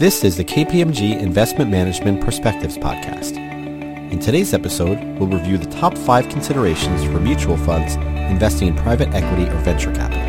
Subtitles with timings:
[0.00, 3.36] This is the KPMG Investment Management Perspectives Podcast.
[4.10, 7.96] In today's episode, we'll review the top five considerations for mutual funds
[8.32, 10.22] investing in private equity or venture capital.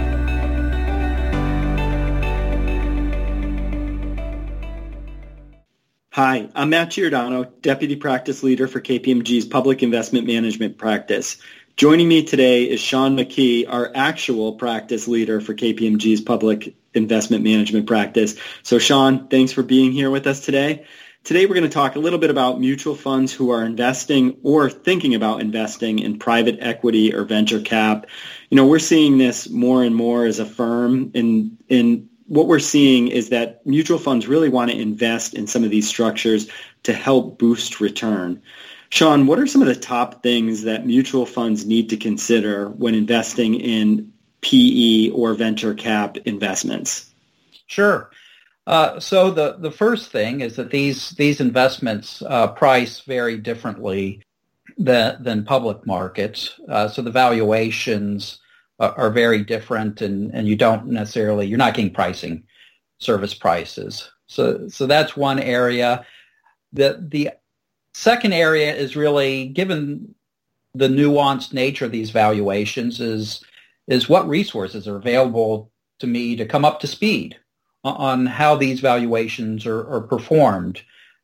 [6.09, 11.37] Hi, I'm Matt Giordano, Deputy Practice Leader for KPMG's Public Investment Management Practice.
[11.77, 17.87] Joining me today is Sean McKee, our actual practice leader for KPMG's Public Investment Management
[17.87, 18.35] Practice.
[18.63, 20.85] So Sean, thanks for being here with us today.
[21.23, 24.71] Today we're going to talk a little bit about mutual funds who are investing or
[24.71, 28.07] thinking about investing in private equity or venture cap.
[28.49, 32.59] You know, we're seeing this more and more as a firm in in what we're
[32.59, 36.49] seeing is that mutual funds really want to invest in some of these structures
[36.83, 38.41] to help boost return.
[38.89, 42.95] Sean, what are some of the top things that mutual funds need to consider when
[42.95, 44.10] investing in
[44.41, 47.11] PE or venture cap investments?
[47.67, 48.11] Sure.
[48.67, 54.21] Uh, so the, the first thing is that these these investments uh, price very differently
[54.77, 56.59] than, than public markets.
[56.69, 58.39] Uh, so the valuations
[58.79, 62.43] are, are very different, and, and you don't necessarily you're not getting pricing
[62.99, 64.11] service prices.
[64.27, 66.05] So so that's one area.
[66.71, 67.31] The the
[67.93, 70.15] Second area is really, given
[70.73, 73.43] the nuanced nature of these valuations, is
[73.91, 77.37] is what resources are available to me to come up to speed
[77.83, 80.81] on how these valuations are, are performed.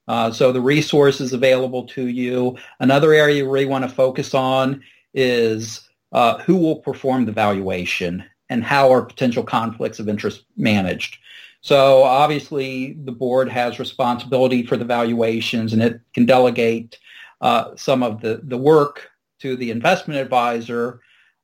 [0.10, 2.58] Uh, so the resources available to you.
[2.80, 8.24] Another area you really want to focus on is uh, who will perform the valuation
[8.50, 11.18] and how are potential conflicts of interest managed.
[11.62, 16.98] So obviously the board has responsibility for the valuations and it can delegate
[17.40, 19.10] uh, some of the, the work
[19.40, 21.00] to the investment advisor.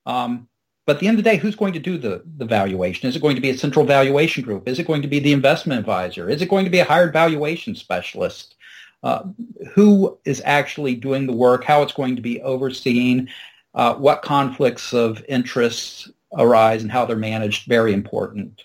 [0.05, 0.49] Um,
[0.85, 3.07] but at the end of the day, who's going to do the, the valuation?
[3.07, 4.67] Is it going to be a central valuation group?
[4.67, 6.29] Is it going to be the investment advisor?
[6.29, 8.55] Is it going to be a hired valuation specialist?
[9.01, 9.23] Uh,
[9.73, 11.63] who is actually doing the work?
[11.63, 13.29] How it's going to be overseen?
[13.73, 17.67] Uh, what conflicts of interests arise and how they're managed?
[17.67, 18.63] Very important.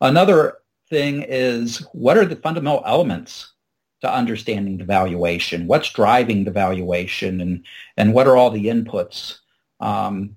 [0.00, 3.52] Another thing is what are the fundamental elements
[4.00, 5.66] to understanding the valuation?
[5.66, 7.64] What's driving the valuation and,
[7.96, 9.38] and what are all the inputs?
[9.78, 10.36] Um,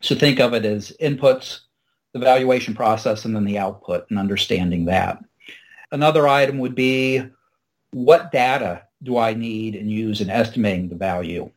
[0.00, 1.60] so think of it as inputs,
[2.12, 5.22] the valuation process, and then the output and understanding that.
[5.92, 7.22] Another item would be
[7.92, 11.50] what data do I need and use in estimating the value?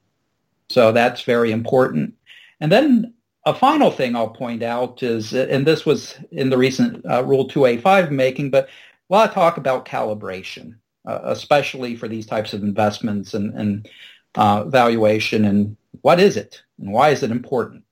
[0.69, 2.15] So that's very important.
[2.59, 3.13] And then
[3.45, 7.47] a final thing I'll point out is, and this was in the recent uh, Rule
[7.47, 12.63] 2A5 making, but a lot of talk about calibration, uh, especially for these types of
[12.63, 13.89] investments and, and
[14.35, 17.82] uh, valuation, and what is it, and why is it important?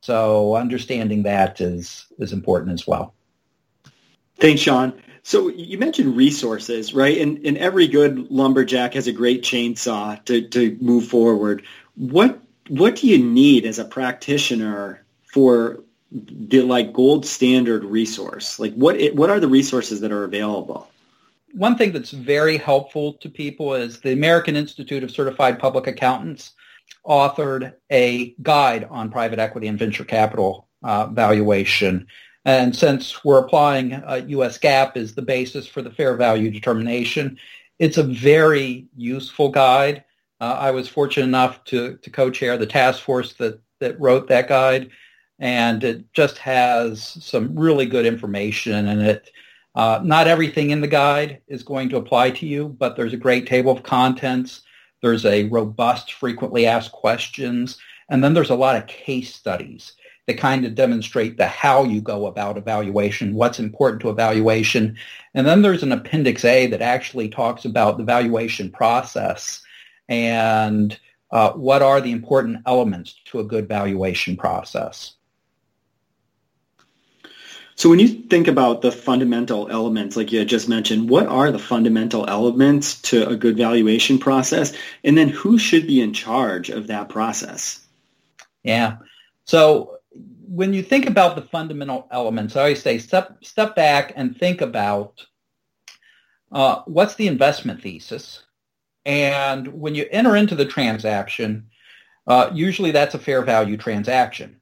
[0.00, 3.14] So understanding that is is important as well.
[4.38, 4.94] Thanks, Sean.
[5.22, 7.18] So you mentioned resources, right?
[7.18, 11.64] And, and every good lumberjack has a great chainsaw to, to move forward.
[11.94, 15.80] What what do you need as a practitioner for
[16.10, 18.58] the like gold standard resource?
[18.58, 20.88] Like what what are the resources that are available?
[21.52, 26.52] One thing that's very helpful to people is the American Institute of Certified Public Accountants
[27.06, 32.06] authored a guide on private equity and venture capital uh, valuation.
[32.44, 34.58] And since we're applying uh, U.S.
[34.58, 37.38] GAAP as the basis for the fair value determination,
[37.78, 40.04] it's a very useful guide.
[40.40, 44.48] Uh, I was fortunate enough to, to co-chair the task force that, that wrote that
[44.48, 44.90] guide,
[45.38, 49.30] and it just has some really good information in it.
[49.74, 53.18] Uh, not everything in the guide is going to apply to you, but there's a
[53.18, 54.62] great table of contents.
[55.02, 57.78] There's a robust frequently asked questions,
[58.08, 59.92] and then there's a lot of case studies
[60.26, 64.96] that kind of demonstrate the how you go about evaluation, what's important to evaluation.
[65.34, 69.62] And then there's an Appendix A that actually talks about the valuation process
[70.08, 70.98] and
[71.30, 75.14] uh, what are the important elements to a good valuation process.
[77.80, 81.58] So when you think about the fundamental elements, like you just mentioned, what are the
[81.58, 84.74] fundamental elements to a good valuation process?
[85.02, 87.80] And then who should be in charge of that process?
[88.62, 88.98] Yeah.
[89.46, 89.96] So
[90.46, 94.60] when you think about the fundamental elements, I always say step, step back and think
[94.60, 95.24] about
[96.52, 98.42] uh, what's the investment thesis?
[99.06, 101.70] And when you enter into the transaction,
[102.26, 104.60] uh, usually that's a fair value transaction.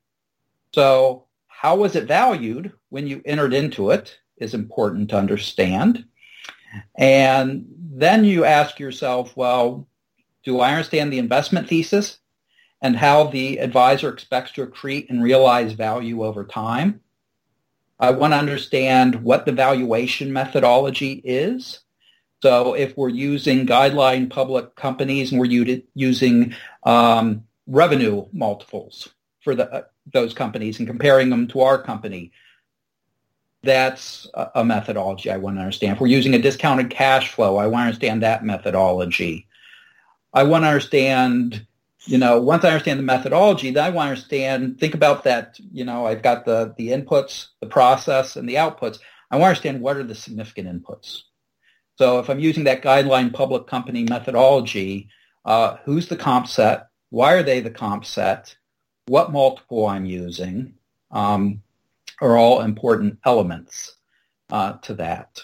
[0.73, 1.25] So
[1.61, 6.05] how was it valued when you entered into it is important to understand.
[6.97, 9.89] And then you ask yourself, well,
[10.45, 12.19] do I understand the investment thesis
[12.81, 17.01] and how the advisor expects to accrete and realize value over time?
[17.99, 21.81] I want to understand what the valuation methodology is
[22.41, 29.09] So if we're using guideline public companies and we're using um, revenue multiples
[29.41, 32.33] for the, those companies and comparing them to our company,
[33.63, 35.95] that's a, methodology I want to understand.
[35.95, 39.49] If we're using a discounted cash flow, I want to understand that methodology.
[40.33, 41.67] I want to understand
[42.09, 45.59] you know, once I understand the methodology, then I want to understand, think about that,
[45.73, 48.99] you know, I've got the, the inputs, the process, and the outputs.
[49.31, 51.23] I want to understand what are the significant inputs.
[51.97, 55.09] So if I'm using that guideline public company methodology,
[55.45, 56.89] uh, who's the comp set?
[57.11, 58.57] Why are they the comp set?
[59.09, 60.75] What multiple I'm using
[61.11, 61.63] um,
[62.21, 63.97] are all important elements
[64.51, 65.41] uh, to that.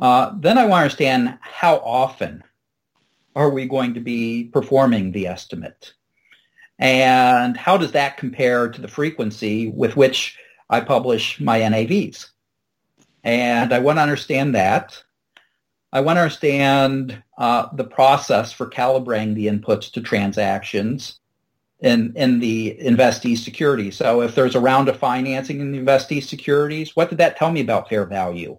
[0.00, 2.42] Uh, then I want to understand how often
[3.34, 5.92] are we going to be performing the estimate?
[6.78, 10.38] And how does that compare to the frequency with which
[10.68, 12.26] I publish my NAVs?
[13.24, 15.02] And I want to understand that.
[15.92, 21.20] I want to understand uh, the process for calibrating the inputs to transactions
[21.80, 23.90] in, in the investee security.
[23.90, 27.52] So if there's a round of financing in the investee securities, what did that tell
[27.52, 28.58] me about fair value?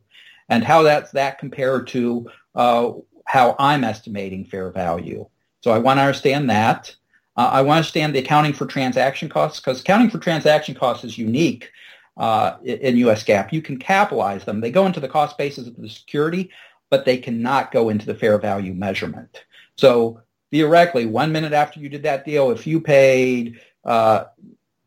[0.50, 2.94] And how does that compared to uh,
[3.28, 5.28] how I'm estimating fair value.
[5.62, 6.96] So I want to understand that.
[7.36, 11.04] Uh, I want to understand the accounting for transaction costs because accounting for transaction costs
[11.04, 11.70] is unique
[12.16, 13.24] uh, in U.S.
[13.24, 13.52] GAAP.
[13.52, 14.62] You can capitalize them.
[14.62, 16.50] They go into the cost basis of the security,
[16.90, 19.44] but they cannot go into the fair value measurement.
[19.76, 20.22] So
[20.52, 24.26] theoretically, one minute after you did that deal, if you paid uh,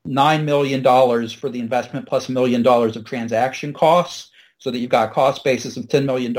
[0.06, 0.82] $9 million
[1.30, 5.12] for the investment plus a million dollars of transaction costs, so that you've got a
[5.12, 6.34] cost basis of $10 million,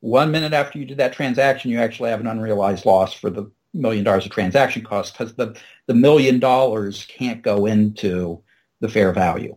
[0.00, 3.50] one minute after you did that transaction, you actually have an unrealized loss for the
[3.74, 5.56] million dollars of transaction costs because the,
[5.86, 8.42] the million dollars can't go into
[8.80, 9.56] the fair value.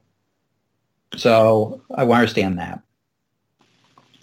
[1.16, 2.82] So I understand that.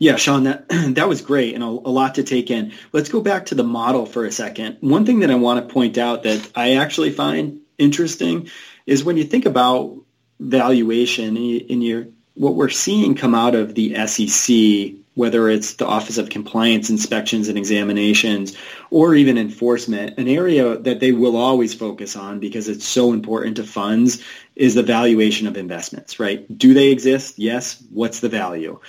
[0.02, 2.72] Yeah, Sean, that that was great and a, a, lot to take in.
[2.92, 4.78] Let's go back to the model for a second.
[4.80, 8.50] One thing that I want to point out that I actually find interesting
[8.84, 9.96] is when you think about
[10.40, 16.18] valuation in your what we're seeing come out of the SEC whether it's the Office
[16.18, 18.56] of Compliance Inspections and Examinations
[18.90, 23.56] or even enforcement, an area that they will always focus on because it's so important
[23.58, 24.24] to funds
[24.56, 26.46] is the valuation of investments, right?
[26.56, 27.38] Do they exist?
[27.38, 27.80] Yes.
[27.90, 28.80] What's the value?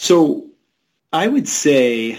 [0.00, 0.46] So
[1.12, 2.16] I would say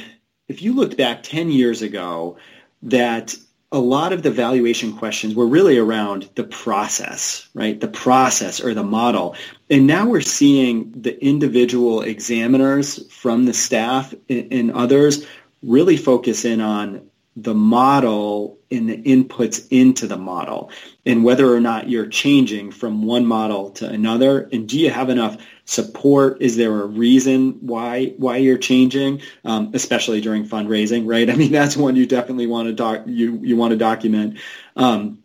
[0.48, 2.38] if you looked back 10 years ago
[2.84, 3.36] that
[3.72, 7.82] a lot of the valuation questions were really around the process, right?
[7.82, 9.36] The process or the model.
[9.72, 15.26] And now we're seeing the individual examiners from the staff and others
[15.64, 20.70] really focus in on the model and the inputs into the model
[21.06, 24.50] and whether or not you're changing from one model to another.
[24.52, 26.42] And do you have enough support?
[26.42, 31.30] Is there a reason why why you're changing um, especially during fundraising right?
[31.30, 34.38] I mean that's one you definitely want to doc you you want to document.
[34.76, 35.24] Um,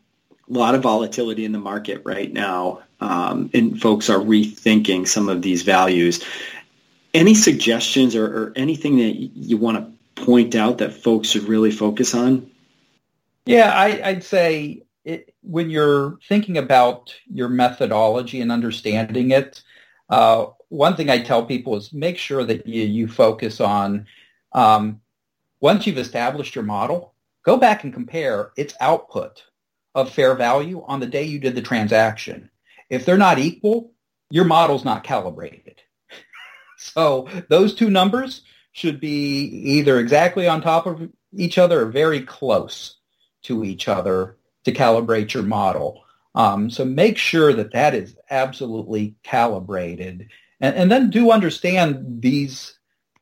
[0.48, 5.28] a lot of volatility in the market right now um, and folks are rethinking some
[5.28, 6.24] of these values.
[7.12, 11.70] Any suggestions or, or anything that you want to point out that folks should really
[11.70, 12.50] focus on?
[13.44, 19.62] Yeah, I, would say it, when you're thinking about your methodology and understanding it,
[20.10, 24.06] uh, one thing I tell people is make sure that you, you focus on
[24.52, 25.00] um,
[25.60, 27.14] once you've established your model,
[27.44, 29.44] go back and compare its output
[29.94, 32.50] of fair value on the day you did the transaction.
[32.90, 33.92] If they're not equal,
[34.30, 35.80] your model's not calibrated.
[36.78, 38.42] so those two numbers,
[38.76, 39.44] should be
[39.78, 42.96] either exactly on top of each other or very close
[43.42, 46.04] to each other to calibrate your model.
[46.34, 50.28] Um, so make sure that that is absolutely calibrated.
[50.60, 52.78] And, and then do understand these,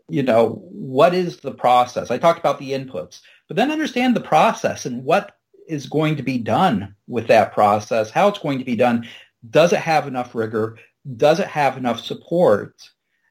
[0.09, 2.11] you know, what is the process?
[2.11, 5.37] I talked about the inputs, but then understand the process and what
[5.69, 9.07] is going to be done with that process, how it's going to be done.
[9.49, 10.79] Does it have enough rigor?
[11.17, 12.75] Does it have enough support?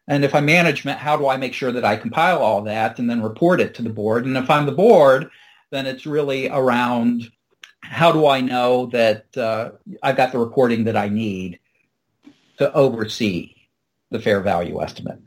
[0.07, 3.09] And if I'm management, how do I make sure that I compile all that and
[3.09, 4.25] then report it to the board?
[4.25, 5.29] And if I'm the board,
[5.71, 7.31] then it's really around
[7.81, 11.59] how do I know that uh, I've got the reporting that I need
[12.57, 13.55] to oversee
[14.11, 15.19] the fair value estimate?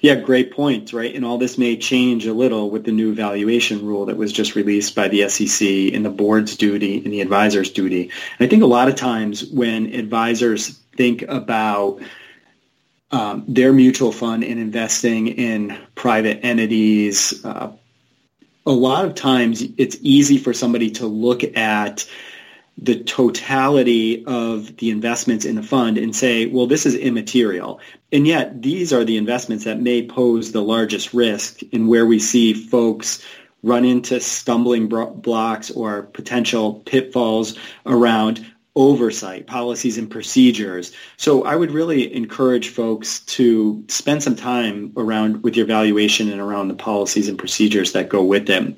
[0.00, 1.14] Yeah, great point, right?
[1.14, 4.56] And all this may change a little with the new valuation rule that was just
[4.56, 8.10] released by the SEC and the board's duty and the advisor's duty.
[8.38, 12.00] And I think a lot of times when advisors think about
[13.12, 17.44] um, their mutual fund and investing in private entities.
[17.44, 17.72] Uh,
[18.64, 22.08] a lot of times it's easy for somebody to look at
[22.78, 27.80] the totality of the investments in the fund and say, well, this is immaterial.
[28.10, 32.18] And yet these are the investments that may pose the largest risk and where we
[32.18, 33.22] see folks
[33.62, 40.92] run into stumbling blocks or potential pitfalls around oversight, policies and procedures.
[41.18, 46.40] So I would really encourage folks to spend some time around with your valuation and
[46.40, 48.76] around the policies and procedures that go with them.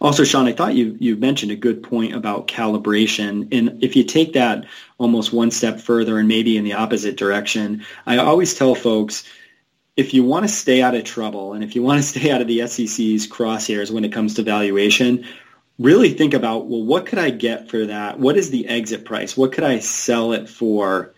[0.00, 3.48] Also, Sean, I thought you, you mentioned a good point about calibration.
[3.56, 4.66] And if you take that
[4.98, 9.24] almost one step further and maybe in the opposite direction, I always tell folks,
[9.96, 12.42] if you want to stay out of trouble and if you want to stay out
[12.42, 15.26] of the SEC's crosshairs when it comes to valuation,
[15.78, 18.18] really think about, well, what could I get for that?
[18.18, 19.36] What is the exit price?
[19.36, 21.12] What could I sell it for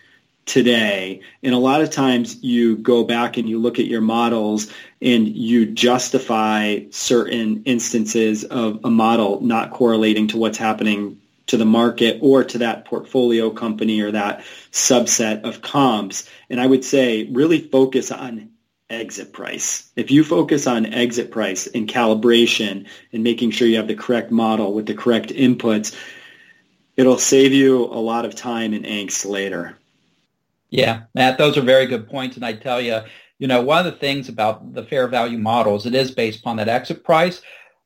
[0.46, 1.20] today?
[1.42, 5.28] And a lot of times you go back and you look at your models and
[5.28, 12.18] you justify certain instances of a model not correlating to what's happening to the market
[12.20, 14.40] or to that portfolio company or that
[14.72, 16.28] subset of comps.
[16.50, 18.50] And I would say really focus on
[18.90, 19.90] exit price.
[19.97, 24.30] If you focus on exit price and calibration and making sure you have the correct
[24.30, 25.95] model with the correct inputs,
[26.97, 29.78] it'll save you a lot of time and angst later.
[30.71, 32.37] Yeah, Matt, those are very good points.
[32.37, 33.00] And I tell you,
[33.38, 36.57] you know, one of the things about the fair value models, it is based upon
[36.57, 37.40] that exit price,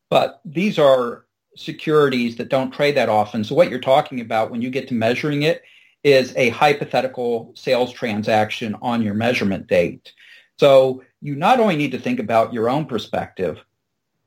[0.09, 3.45] but these are securities that don't trade that often.
[3.45, 5.63] So what you're talking about when you get to measuring it
[6.03, 10.13] is a hypothetical sales transaction on your measurement date.
[10.63, 13.59] So you not only need to think about your own perspective,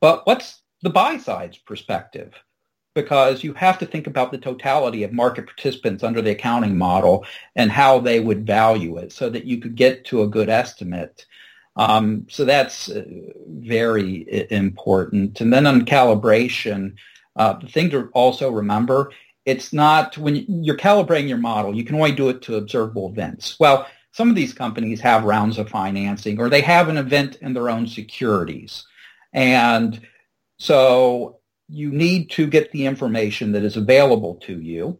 [0.00, 2.34] but what's the buy side's perspective?
[2.94, 7.24] Because you have to think about the totality of market participants under the accounting model
[7.54, 11.24] and how they would value it so that you could get to a good estimate.
[11.74, 13.04] Um, so that's uh,
[13.48, 15.40] very important.
[15.40, 16.96] And then on calibration,
[17.34, 19.10] uh, the thing to also remember,
[19.46, 23.56] it's not when you're calibrating your model, you can only do it to observable events.
[23.58, 23.86] Well,
[24.16, 27.68] some of these companies have rounds of financing or they have an event in their
[27.68, 28.86] own securities.
[29.34, 30.00] And
[30.56, 34.98] so you need to get the information that is available to you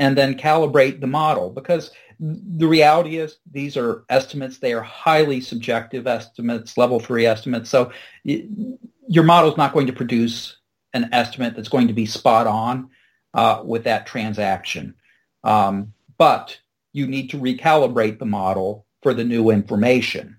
[0.00, 4.58] and then calibrate the model because the reality is these are estimates.
[4.58, 7.70] They are highly subjective estimates, level three estimates.
[7.70, 7.92] So
[8.24, 10.56] your model is not going to produce
[10.92, 12.90] an estimate that's going to be spot on
[13.32, 14.96] uh, with that transaction.
[15.44, 16.58] Um, but
[16.96, 20.38] you need to recalibrate the model for the new information.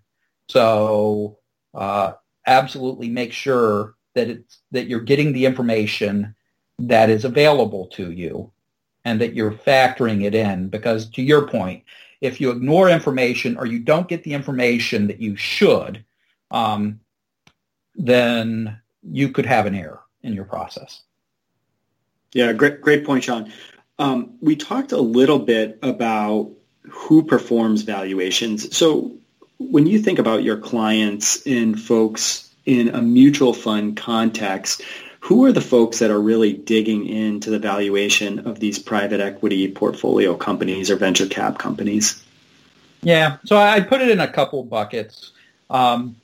[0.50, 1.38] So
[1.76, 2.14] uh,
[2.48, 6.34] absolutely make sure that it's that you're getting the information
[6.80, 8.52] that is available to you
[9.06, 11.84] and that you're factoring it in because to your point,
[12.22, 16.04] if you ignore information or you don't get the information that you should,
[16.50, 17.00] um,
[17.94, 21.04] then you could have an error in your process.
[22.34, 23.52] Yeah, great, great point, Sean.
[24.00, 26.51] Um, we talked a little bit about
[26.84, 28.75] who performs valuations.
[28.75, 29.18] So
[29.58, 34.84] when you think about your clients and folks in a mutual fund context,
[35.20, 39.70] who are the folks that are really digging into the valuation of these private equity
[39.72, 42.24] portfolio companies or venture cap companies?
[43.01, 45.32] Yeah, so I put it in a couple buckets.
[45.70, 46.16] Um,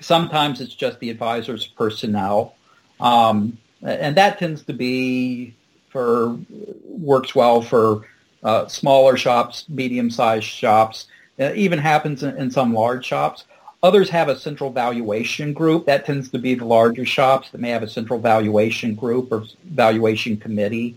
[0.00, 2.54] sometimes it's just the advisor's personnel,
[3.00, 5.54] um, and that tends to be
[5.98, 6.38] for
[6.84, 8.06] works well for
[8.44, 11.08] uh, smaller shops, medium-sized shops.
[11.38, 13.46] It even happens in, in, some large shops.
[13.82, 15.86] Others have a central valuation group.
[15.86, 19.42] That tends to be the larger shops that may have a central valuation group or
[19.64, 20.96] valuation committee,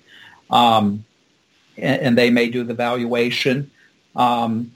[0.51, 1.03] um,
[1.77, 3.71] and, and, they may do the valuation.
[4.15, 4.75] Um,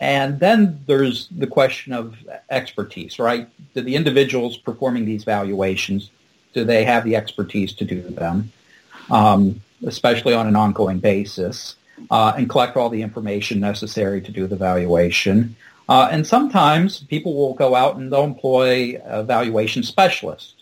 [0.00, 2.16] and then there's the question of
[2.48, 3.46] expertise, right?
[3.74, 6.10] Do the individuals performing these valuations,
[6.54, 8.50] do they have the expertise to do them,
[9.10, 11.76] um, especially on an ongoing basis?
[12.10, 15.56] uh, and collect all the information necessary to do the valuation.
[15.88, 20.54] Uh, and sometimes people will go out and they'll employ a valuation specialist.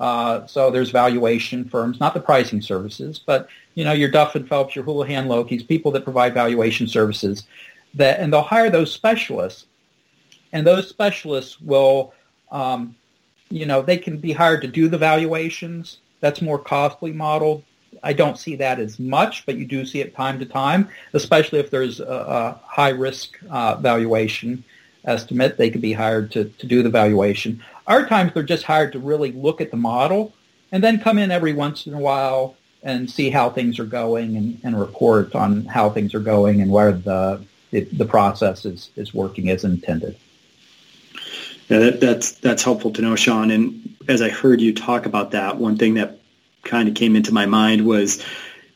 [0.00, 4.48] Uh, so there's valuation firms, not the pricing services, but you know your Duff and
[4.48, 7.44] Phelps, your Houlihan Lokey's, people that provide valuation services,
[7.94, 9.66] that and they'll hire those specialists,
[10.52, 12.14] and those specialists will,
[12.50, 12.96] um,
[13.48, 15.98] you know, they can be hired to do the valuations.
[16.20, 17.62] That's more costly model
[18.02, 21.60] I don't see that as much, but you do see it time to time, especially
[21.60, 24.64] if there's a, a high risk uh, valuation
[25.04, 25.56] estimate.
[25.56, 27.62] They could be hired to, to do the valuation.
[27.86, 30.32] Our times they're just hired to really look at the model
[30.72, 34.36] and then come in every once in a while and see how things are going
[34.36, 38.90] and, and report on how things are going and where the the, the process is,
[38.96, 40.16] is working as intended.
[41.68, 43.50] Yeah, that, that's that's helpful to know, Sean.
[43.50, 46.18] And as I heard you talk about that, one thing that
[46.62, 48.24] kind of came into my mind was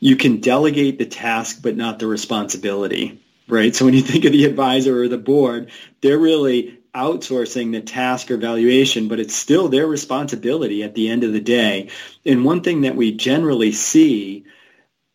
[0.00, 3.74] you can delegate the task but not the responsibility, right?
[3.74, 8.30] So when you think of the advisor or the board, they're really outsourcing the task
[8.30, 11.90] or valuation, but it's still their responsibility at the end of the day.
[12.24, 14.46] And one thing that we generally see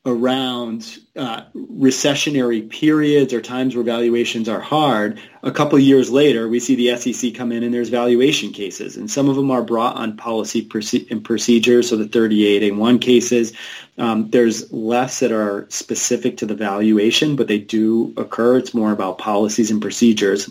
[0.03, 6.59] around uh, recessionary periods or times where valuations are hard, a couple years later, we
[6.59, 8.97] see the SEC come in and there's valuation cases.
[8.97, 10.67] And some of them are brought on policy
[11.11, 13.53] and procedures, so the 38A1 cases.
[13.99, 18.57] Um, there's less that are specific to the valuation, but they do occur.
[18.57, 20.49] It's more about policies and procedures.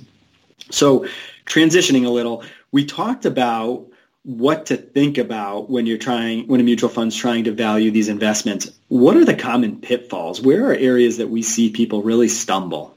[0.70, 1.06] So
[1.46, 3.89] transitioning a little, we talked about
[4.22, 8.08] what to think about when you're trying when a mutual fund's trying to value these
[8.08, 8.70] investments.
[8.88, 10.40] What are the common pitfalls?
[10.40, 12.96] Where are areas that we see people really stumble?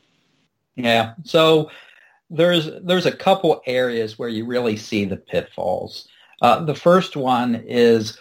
[0.75, 1.13] Yeah.
[1.24, 1.72] So
[2.30, 6.08] there's there's a couple areas where you really see the pitfalls.
[6.42, 8.18] Uh, the first one is,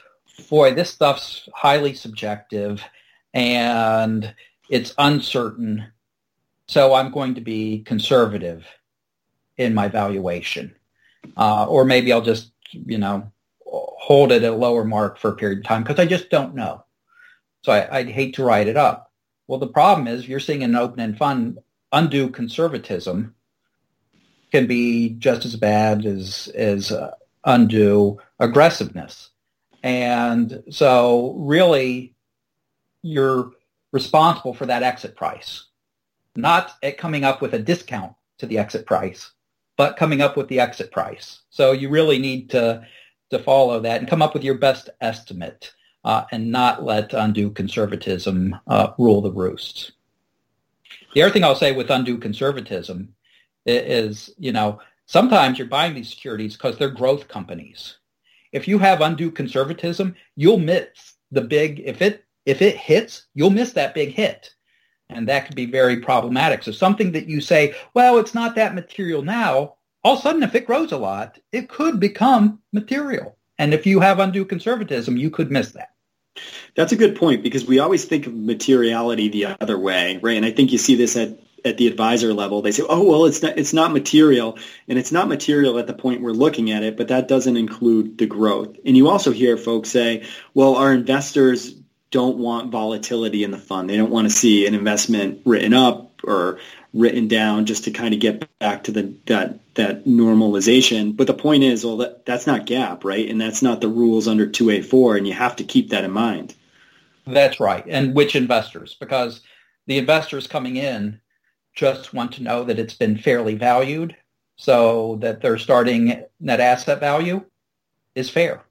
[0.48, 2.84] boy, this stuff's highly subjective
[3.34, 4.32] and
[4.70, 5.86] it's uncertain.
[6.68, 8.64] So I'm going to be conservative
[9.56, 10.76] in my valuation.
[11.36, 13.32] Uh, or maybe I'll just you know,
[13.64, 16.54] hold it at a lower mark for a period of time because I just don't
[16.54, 16.84] know.
[17.64, 19.12] So I, would hate to write it up.
[19.46, 21.58] Well, the problem is you're seeing an open-end fund
[21.92, 23.34] undue conservatism
[24.50, 27.12] can be just as bad as as uh,
[27.44, 29.30] undue aggressiveness.
[29.82, 32.14] And so really
[33.02, 33.50] you're
[33.92, 35.64] responsible for that exit price,
[36.36, 39.32] not at coming up with a discount to the exit price,
[39.76, 41.40] but coming up with the exit price.
[41.50, 42.86] So you really need to
[43.30, 45.72] to follow that and come up with your best estimate
[46.04, 49.92] uh, and not let undue conservatism uh, rule the roost.
[51.14, 53.14] The other thing I'll say with undue conservatism
[53.66, 57.96] is, you know, sometimes you're buying these securities because they're growth companies.
[58.52, 63.50] If you have undue conservatism, you'll miss the big if it if it hits, you'll
[63.50, 64.52] miss that big hit.
[65.16, 66.62] And that could be very problematic.
[66.62, 70.42] So something that you say, well, it's not that material now, all of a sudden,
[70.42, 73.36] if it grows a lot, it could become material.
[73.58, 75.90] And if you have undue conservatism, you could miss that.
[76.74, 80.36] That's a good point because we always think of materiality the other way, right?
[80.36, 82.60] And I think you see this at at the advisor level.
[82.60, 85.94] They say, "Oh, well, it's not it's not material." And it's not material at the
[85.94, 88.76] point we're looking at it, but that doesn't include the growth.
[88.84, 91.74] And you also hear folks say, "Well, our investors
[92.12, 93.90] don't want volatility in the fund.
[93.90, 96.60] They don't want to see an investment written up or
[96.94, 101.16] written down just to kind of get back to the that that normalization.
[101.16, 103.28] But the point is, well, that, that's not GAAP, right?
[103.28, 106.54] And that's not the rules under 2A4, and you have to keep that in mind.
[107.26, 107.84] That's right.
[107.88, 108.94] And which investors?
[109.00, 109.40] Because
[109.86, 111.20] the investors coming in
[111.74, 114.14] just want to know that it's been fairly valued
[114.56, 117.42] so that their starting net asset value
[118.14, 118.62] is fair.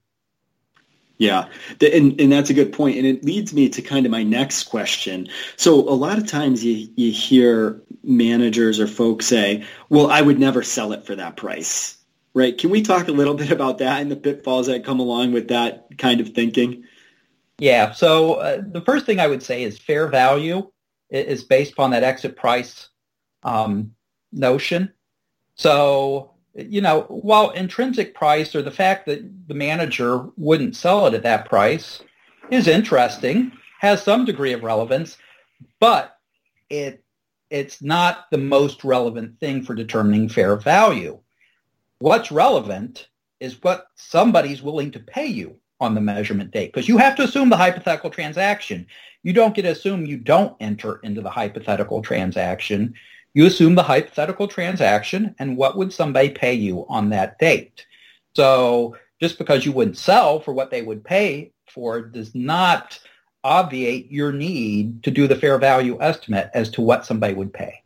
[1.22, 2.98] Yeah, and, and that's a good point.
[2.98, 5.28] And it leads me to kind of my next question.
[5.56, 10.40] So a lot of times you, you hear managers or folks say, well, I would
[10.40, 11.96] never sell it for that price,
[12.34, 12.58] right?
[12.58, 15.50] Can we talk a little bit about that and the pitfalls that come along with
[15.50, 16.86] that kind of thinking?
[17.60, 20.72] Yeah, so uh, the first thing I would say is fair value
[21.12, 22.90] is based upon that exit price
[23.44, 23.94] um,
[24.32, 24.92] notion.
[25.54, 31.14] So you know, while intrinsic price or the fact that the manager wouldn't sell it
[31.14, 32.02] at that price
[32.50, 35.18] is interesting, has some degree of relevance,
[35.80, 36.18] but
[36.70, 37.04] it
[37.50, 41.20] it's not the most relevant thing for determining fair value.
[42.00, 43.10] What's relevant
[43.42, 47.24] is what somebody's willing to pay you on the measurement date because you have to
[47.24, 48.88] assume the hypothetical transaction.
[49.24, 52.94] You don't get to assume you don't enter into the hypothetical transaction.
[53.34, 57.86] You assume the hypothetical transaction and what would somebody pay you on that date.
[58.36, 63.00] So just because you wouldn't sell for what they would pay for does not
[63.44, 67.82] obviate your need to do the fair value estimate as to what somebody would pay.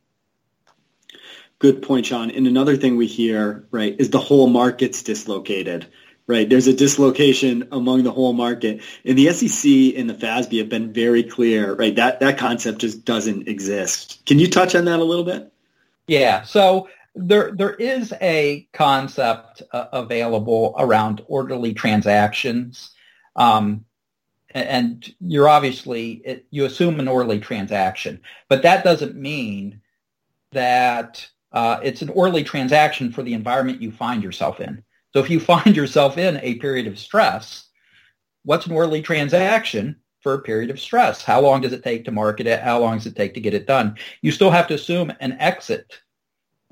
[1.59, 2.31] Good point, Sean.
[2.31, 5.87] And another thing we hear, right, is the whole market's dislocated
[6.27, 6.49] right?
[6.49, 8.81] There's a dislocation among the whole market.
[9.05, 11.95] And the SEC and the FASB have been very clear, right?
[11.95, 14.25] That, that concept just doesn't exist.
[14.25, 15.51] Can you touch on that a little bit?
[16.07, 16.43] Yeah.
[16.43, 22.91] So there, there is a concept uh, available around orderly transactions.
[23.35, 23.85] Um,
[24.51, 29.81] and you're obviously, it, you assume an orderly transaction, but that doesn't mean
[30.53, 34.83] that uh, it's an orderly transaction for the environment you find yourself in.
[35.15, 37.69] So if you find yourself in a period of stress,
[38.43, 41.21] what's an orderly transaction for a period of stress?
[41.21, 42.59] How long does it take to market it?
[42.59, 43.95] How long does it take to get it done?
[44.21, 46.01] You still have to assume an exit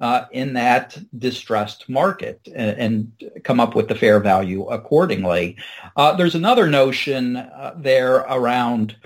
[0.02, 5.56] uh, in that distressed market and, and, come up with the fair value accordingly.
[5.96, 8.98] Uh, there's another notion uh, there around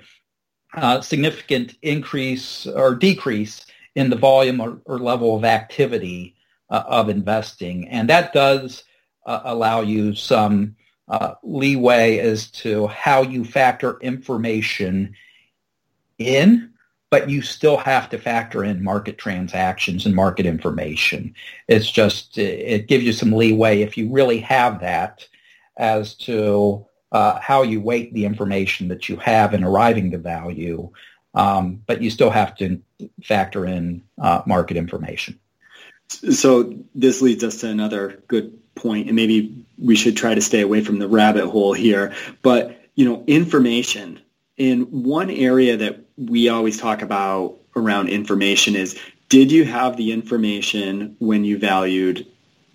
[0.74, 6.36] uh, significant increase or decrease in the volume or, or level of activity
[6.72, 7.88] uh, of investing.
[7.90, 8.84] And that does
[9.28, 10.76] uh, allow you some
[11.08, 15.16] uh, leeway as to how you factor information
[16.18, 16.72] in,
[17.10, 21.34] but you still have to factor in market transactions and market information.
[21.68, 25.28] It's just, it gives you some leeway if you really have that
[25.78, 30.90] as to uh, how you weight the information that you have in arriving to value,
[31.34, 32.82] um, but you still have to
[33.24, 35.40] factor in uh, market information.
[36.10, 40.62] So this leads us to another good point, and maybe we should try to stay
[40.62, 42.14] away from the rabbit hole here.
[42.42, 44.20] But you know, information.
[44.58, 50.12] In one area that we always talk about around information is, did you have the
[50.12, 52.26] information when you valued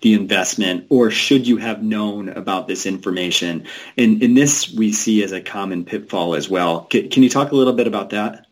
[0.01, 3.65] the investment, or should you have known about this information?
[3.97, 6.81] And, in this we see as a common pitfall as well.
[6.85, 8.45] Can, can you talk a little bit about that?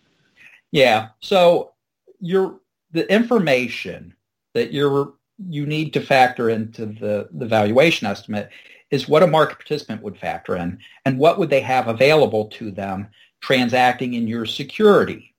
[0.72, 1.10] Yeah.
[1.20, 1.74] So
[2.20, 2.60] your
[2.92, 4.16] the information
[4.54, 5.14] that you're
[5.50, 8.50] you need to factor into the, the valuation estimate
[8.90, 12.72] is what a market participant would factor in and what would they have available to
[12.72, 13.08] them
[13.40, 15.34] transacting in your security.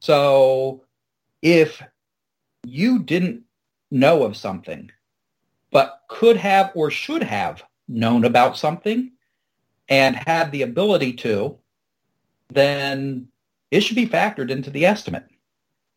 [0.00, 0.84] So
[1.42, 1.82] if
[2.64, 3.42] you didn't
[3.90, 4.90] know of something,
[5.70, 9.12] but could have or should have known about something
[9.88, 11.58] and had the ability to,
[12.50, 13.28] then
[13.70, 15.26] it should be factored into the estimate.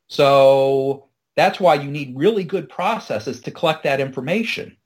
[0.07, 4.77] So that's why you need really good processes to collect that information.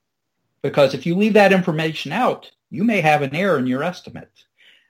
[0.62, 4.32] Because if you leave that information out, you may have an error in your estimate.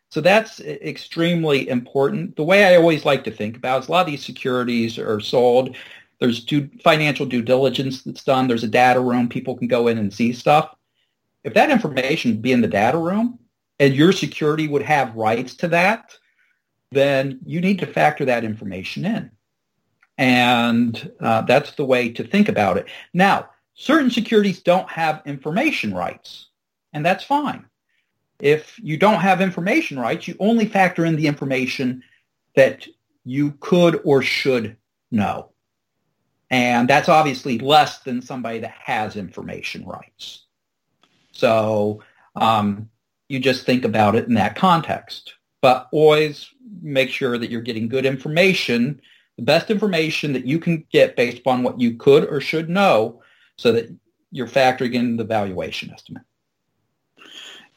[0.10, 2.36] So that's extremely important.
[2.36, 5.20] The way I always like to think about is a lot of these securities are
[5.20, 5.76] sold.
[6.20, 8.48] There's due, financial due diligence that's done.
[8.48, 9.30] There's a data room.
[9.30, 10.76] People can go in and see stuff.
[11.44, 13.40] If that information be in the data room
[13.80, 16.18] and your security would have rights to that,
[16.92, 19.32] then you need to factor that information in.
[20.20, 22.88] And uh, that's the way to think about it.
[23.14, 26.50] Now, certain securities don't have information rights,
[26.92, 27.66] and that's fine.
[28.42, 32.04] If you don't have information rights, you only factor in the information
[32.58, 32.86] that
[33.24, 34.76] you could or should
[35.10, 35.52] know.
[36.50, 40.48] And that's obviously less than somebody that has information rights.
[41.32, 42.04] So
[42.36, 42.90] um,
[43.30, 45.36] you just think about it in that context.
[45.62, 46.50] But always
[46.82, 49.02] make sure that you're getting good information
[49.40, 53.22] the best information that you can get based upon what you could or should know
[53.58, 53.90] so that
[54.32, 56.24] you're factoring in the valuation estimate.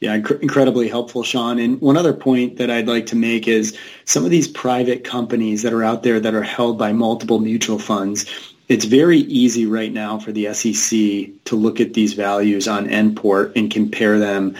[0.01, 1.59] Yeah, inc- incredibly helpful, Sean.
[1.59, 5.61] And one other point that I'd like to make is some of these private companies
[5.61, 8.25] that are out there that are held by multiple mutual funds,
[8.67, 13.53] it's very easy right now for the SEC to look at these values on NPORT
[13.55, 14.57] and compare them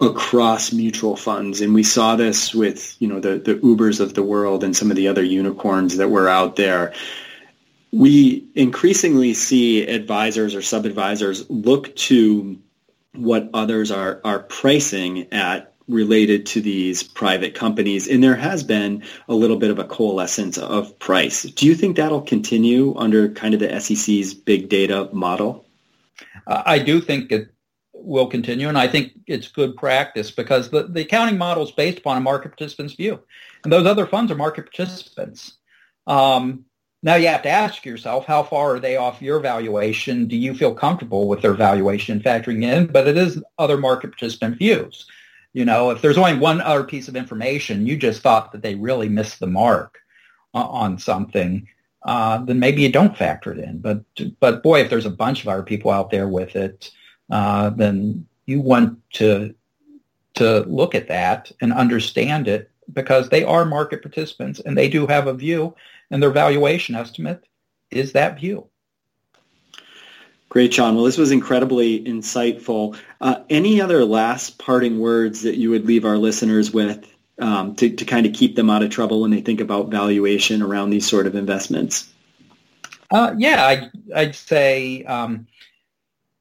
[0.00, 1.60] across mutual funds.
[1.60, 4.90] And we saw this with, you know, the, the Ubers of the world and some
[4.90, 6.92] of the other unicorns that were out there.
[7.92, 12.58] We increasingly see advisors or sub-advisors look to
[13.14, 18.08] what others are, are pricing at related to these private companies.
[18.08, 21.42] And there has been a little bit of a coalescence of price.
[21.42, 25.66] Do you think that'll continue under kind of the SEC's big data model?
[26.46, 27.50] I do think it
[28.04, 31.98] will continue, and I think it's good practice because the, the accounting model is based
[31.98, 33.20] upon a market participant's view,
[33.62, 35.54] and those other funds are market participants.
[36.06, 36.66] Um,
[37.02, 40.26] now you have to ask yourself, how far are they off your valuation?
[40.26, 42.86] Do you feel comfortable with their valuation factoring in?
[42.86, 45.06] But it is other market participant views.
[45.52, 48.74] You know, if there's only one other piece of information, you just thought that they
[48.74, 49.98] really missed the mark
[50.54, 51.68] on something,
[52.04, 53.80] uh, then maybe you don't factor it in.
[53.80, 54.02] But
[54.40, 56.90] but boy, if there's a bunch of other people out there with it,
[57.34, 59.54] uh, then you want to
[60.34, 65.06] to look at that and understand it because they are market participants and they do
[65.06, 65.74] have a view
[66.10, 67.44] and their valuation estimate
[67.90, 68.66] is that view.
[70.48, 70.94] Great, Sean.
[70.94, 72.96] Well, this was incredibly insightful.
[73.20, 77.04] Uh, any other last parting words that you would leave our listeners with
[77.40, 80.62] um, to, to kind of keep them out of trouble when they think about valuation
[80.62, 82.12] around these sort of investments?
[83.10, 85.46] Uh, yeah, I, I'd say um,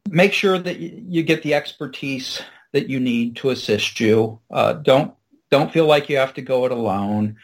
[0.09, 4.39] make sure that you get the expertise that you need to assist you.
[4.51, 5.13] Uh, don't
[5.51, 7.37] don't feel like you have to go it alone.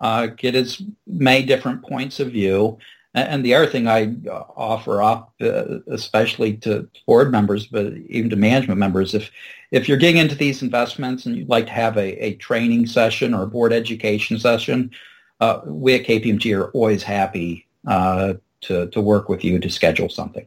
[0.00, 2.78] Uh, get as many different points of view.
[3.14, 4.12] And the other thing I
[4.56, 9.30] offer up, uh, especially to board members, but even to management members, if
[9.70, 13.32] if you're getting into these investments and you'd like to have a, a training session
[13.32, 14.90] or a board education session,
[15.40, 20.08] uh, we at KPMG are always happy uh, to to work with you to schedule
[20.08, 20.46] something.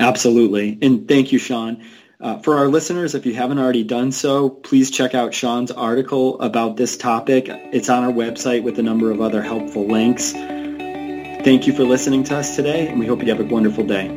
[0.00, 0.78] Absolutely.
[0.80, 1.82] And thank you, Sean.
[2.20, 6.40] Uh, for our listeners, if you haven't already done so, please check out Sean's article
[6.40, 7.46] about this topic.
[7.48, 10.32] It's on our website with a number of other helpful links.
[10.32, 14.08] Thank you for listening to us today, and we hope you have a wonderful day.